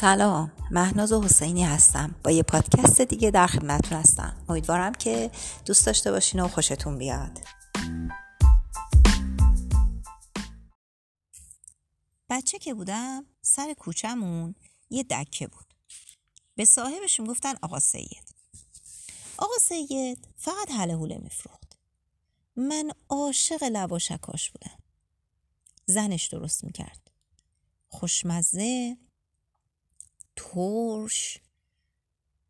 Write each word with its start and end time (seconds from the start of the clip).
سلام. 0.00 0.52
مهناز 0.70 1.12
حسینی 1.12 1.64
هستم. 1.64 2.14
با 2.24 2.30
یه 2.30 2.42
پادکست 2.42 3.00
دیگه 3.00 3.30
در 3.30 3.46
خدمتتون 3.46 3.98
هستم. 3.98 4.44
امیدوارم 4.48 4.92
که 4.92 5.30
دوست 5.64 5.86
داشته 5.86 6.10
باشین 6.10 6.40
و 6.40 6.48
خوشتون 6.48 6.98
بیاد. 6.98 7.38
بچه 12.30 12.58
که 12.58 12.74
بودم 12.74 13.26
سر 13.42 13.74
کوچمون 13.78 14.54
یه 14.90 15.02
دکه 15.02 15.46
بود. 15.46 15.74
به 16.56 16.64
صاحبشون 16.64 17.26
گفتن 17.26 17.54
آقا 17.62 17.80
سید. 17.80 18.34
آقا 19.38 19.54
سید 19.60 20.28
فقط 20.36 20.70
حله 20.70 20.96
حوله 20.96 21.18
میفروخت. 21.18 21.78
من 22.56 22.90
عاشق 23.08 23.62
لباشکاش 23.62 24.50
بودم. 24.50 24.78
زنش 25.86 26.26
درست 26.26 26.64
می‌کرد. 26.64 27.10
خوشمزه 27.88 28.96
ترش 30.54 31.38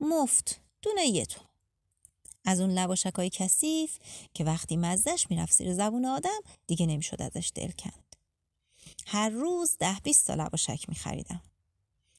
مفت 0.00 0.60
دونه 0.82 1.06
یه 1.06 1.27
تو 1.27 1.40
از 2.45 2.60
اون 2.60 2.70
لباشک 2.70 3.14
های 3.14 3.30
کثیف 3.30 3.98
که 4.34 4.45
وقتی 4.45 4.76
مزدش 4.76 5.26
می‌رفت 5.30 5.52
زیر 5.52 5.74
زبون 5.74 6.04
آدم 6.04 6.40
دیگه 6.66 6.86
نمی‌شد 6.86 7.23
ازش 7.23 7.52
دل 7.54 7.70
کند. 7.70 8.16
هر 9.06 9.28
روز 9.28 9.76
ده 9.78 9.96
بیست 10.02 10.26
تا 10.26 10.34
لباشک 10.34 10.84
میخریدم. 10.88 11.42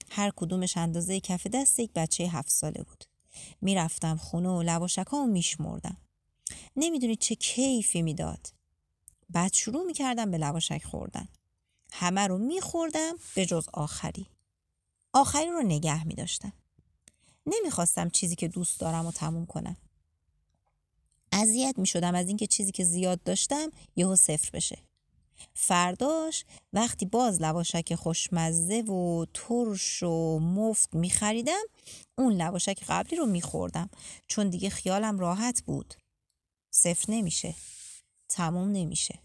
هر 0.10 0.32
کدومش 0.36 0.78
اندازه 0.78 1.20
کف 1.20 1.48
دست 1.48 1.80
یک 1.80 1.92
بچه 1.94 2.24
هفت 2.24 2.50
ساله 2.50 2.84
بود. 2.84 3.06
می‌رفتم 3.62 4.18
خونه 4.18 4.50
و 4.50 4.88
ها 5.12 5.26
میشمردم. 5.26 5.98
نمی‌دونی 6.76 7.16
چه 7.16 7.36
کیفی 7.36 8.02
می‌داد. 8.02 8.54
بعد 9.30 9.54
شروع 9.54 9.86
می‌کردم 9.86 10.32
به 10.32 10.38
لباشک 10.38 10.84
خوردن. 10.84 11.28
همه 11.92 12.28
رو 12.28 12.38
میخوردم 12.38 13.14
به 13.36 13.46
جز 13.46 13.68
آخری. 13.74 14.28
آخری 15.14 15.50
رو 15.50 15.62
نگه 15.62 16.04
می 16.04 16.16
داشتم. 16.16 16.54
نمی‌خواستم 17.46 18.10
چیزی 18.10 18.36
که 18.36 18.48
دوست 18.48 18.80
دارم 18.80 19.06
و 19.06 19.12
تموم 19.12 19.46
کنم. 19.46 19.78
اذیت 21.32 21.76
می 21.78 21.88
شدم 21.88 22.16
از 22.16 22.28
اینکه 22.28 22.48
چیزی 22.48 22.72
که 22.72 22.84
زیاد 22.84 23.24
داشتم 23.24 23.72
یهو 23.96 24.16
صفر 24.16 24.50
بشه. 24.54 24.78
فرداش 25.54 26.46
وقتی 26.74 27.06
باز 27.06 27.42
لواشک 27.42 27.96
خوشمزه 27.96 28.82
و 28.82 29.26
ترش 29.34 30.04
و 30.04 30.40
مفت 30.40 30.96
می 30.96 31.10
خریدم 31.10 31.64
اون 32.18 32.34
لواشک 32.34 32.84
قبلی 32.88 33.16
رو 33.16 33.26
می 33.26 33.42
خوردم 33.42 33.90
چون 34.28 34.50
دیگه 34.50 34.70
خیالم 34.70 35.20
راحت 35.20 35.62
بود. 35.62 35.94
صفر 36.72 37.12
نمیشه. 37.12 37.56
تموم 38.30 38.72
نمیشه. 38.72 39.20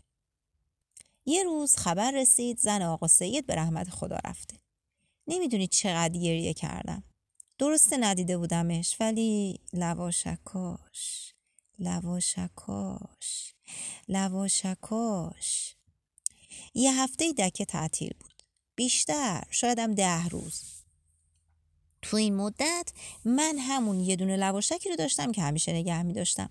یه 1.26 1.42
روز 1.42 1.76
خبر 1.76 2.10
رسید 2.10 2.58
زن 2.58 2.82
آقا 2.82 3.08
سید 3.08 3.46
به 3.46 3.54
رحمت 3.54 3.90
خدا 3.90 4.16
رفته. 4.24 4.56
نمی‌دونی 5.28 5.66
چقدر 5.66 6.18
گریه 6.18 6.54
کردم. 6.54 7.02
درسته 7.58 7.96
ندیده 7.96 8.38
بودمش 8.38 8.96
ولی 9.00 9.60
لواشکاش 9.72 11.32
لواشکاش 11.78 13.54
لواشکاش. 14.08 15.76
یه 16.74 16.94
هفته 16.94 17.32
دکه 17.32 17.64
تعطیل 17.64 18.12
بود. 18.20 18.42
بیشتر 18.76 19.42
شایدم 19.50 19.94
ده 19.94 20.28
روز. 20.28 20.62
تو 22.02 22.16
این 22.16 22.36
مدت 22.36 22.92
من 23.24 23.58
همون 23.58 24.00
یه 24.00 24.16
دونه 24.16 24.36
لواشکی 24.36 24.88
رو 24.88 24.96
داشتم 24.96 25.32
که 25.32 25.42
همیشه 25.42 25.72
نگه 25.72 26.02
می 26.02 26.12
داشتم 26.12 26.50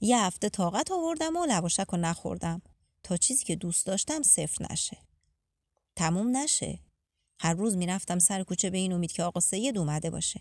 یه 0.00 0.20
هفته 0.20 0.48
طاقت 0.48 0.90
آوردم 0.90 1.36
و 1.36 1.46
لواشک 1.46 1.86
رو 1.92 1.98
نخوردم. 1.98 2.62
تا 3.02 3.16
چیزی 3.16 3.44
که 3.44 3.56
دوست 3.56 3.86
داشتم 3.86 4.22
صفر 4.22 4.66
نشه. 4.70 4.98
تموم 5.96 6.36
نشه. 6.36 6.78
هر 7.44 7.54
روز 7.54 7.76
می‌رفتم 7.76 8.18
سر 8.18 8.42
کوچه 8.42 8.70
به 8.70 8.78
این 8.78 8.92
امید 8.92 9.12
که 9.12 9.22
آقا 9.22 9.40
سید 9.40 9.78
اومده 9.78 10.10
باشه. 10.10 10.40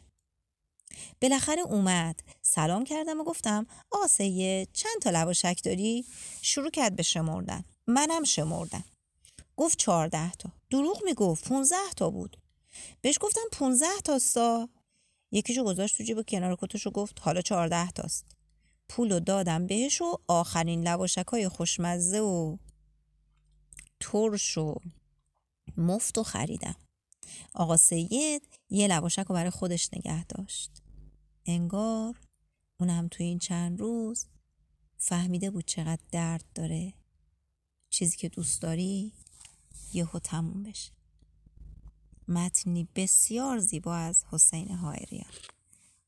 بالاخره 1.21 1.61
اومد. 1.61 2.19
سلام 2.41 2.83
کردم 2.83 3.19
و 3.19 3.23
گفتم 3.23 3.67
آقا 3.91 4.07
سید 4.07 4.69
چند 4.73 5.01
تا 5.01 5.09
لواشک 5.09 5.59
داری؟ 5.63 6.05
شروع 6.41 6.69
کرد 6.69 6.95
به 6.95 7.03
شمردن. 7.03 7.63
منم 7.87 8.23
شمردم. 8.23 8.83
گفت 9.57 9.77
چهارده 9.77 10.31
تا. 10.31 10.49
دروغ 10.69 11.03
می‌گفت. 11.05 11.47
پونزده 11.47 11.93
تا 11.95 12.09
بود. 12.09 12.37
بهش 13.01 13.17
گفتم 13.21 13.41
پونزده 13.51 14.01
تاستا 14.03 14.69
یکیشو 15.31 15.63
گذاشت 15.63 15.97
تو 15.97 16.03
جیب 16.03 16.21
کنار 16.27 16.57
کتشو 16.61 16.91
گفت 16.91 17.19
حالا 17.21 17.41
چهارده 17.41 17.91
تاست. 17.91 18.25
پولو 18.89 19.19
دادم 19.19 19.67
بهش 19.67 20.01
و 20.01 20.17
آخرین 20.27 20.87
لواشک 20.87 21.27
های 21.27 21.49
خوشمزه 21.49 22.19
و 22.19 22.57
ترش 23.99 24.57
و 24.57 24.75
مفت 25.77 26.17
و 26.17 26.23
خریدم. 26.23 26.75
آقا 27.55 27.77
سید 27.77 28.47
یه 28.69 28.87
لباشک 28.87 29.25
رو 29.29 29.35
برای 29.35 29.49
خودش 29.49 29.89
نگه 29.93 30.25
داشت. 30.25 30.71
انگار 31.45 32.19
اونم 32.79 33.07
تو 33.07 33.23
این 33.23 33.39
چند 33.39 33.79
روز 33.79 34.25
فهمیده 34.97 35.51
بود 35.51 35.65
چقدر 35.65 36.01
درد 36.11 36.45
داره. 36.55 36.93
چیزی 37.89 38.17
که 38.17 38.29
دوست 38.29 38.61
داری 38.61 39.13
یهو 39.93 40.19
تموم 40.19 40.63
بشه. 40.63 40.91
متنی 42.27 42.87
بسیار 42.95 43.59
زیبا 43.59 43.95
از 43.95 44.23
حسین 44.31 44.71
هایریان 44.71 45.33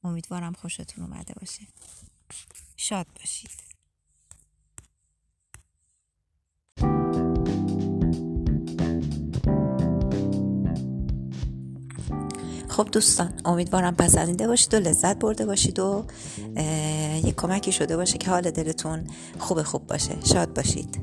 امیدوارم 0.04 0.54
خوشتون 0.54 1.04
اومده 1.04 1.34
باشه. 1.34 1.68
شاد 2.76 3.08
باشید. 3.20 3.75
خب 12.76 12.88
دوستان 12.92 13.34
امیدوارم 13.46 13.96
پسندیده 13.96 14.48
باشید 14.48 14.74
و 14.74 14.78
لذت 14.78 15.20
برده 15.20 15.46
باشید 15.46 15.80
و 15.80 16.06
یک 17.24 17.36
کمکی 17.36 17.72
شده 17.72 17.98
باشه 17.98 18.18
که 18.18 18.30
حال 18.30 18.52
دلتون 18.52 19.04
خوب 19.40 19.64
خوب 19.64 19.88
باشه. 19.88 20.16
شاد 20.24 20.54
باشید. 20.54 20.98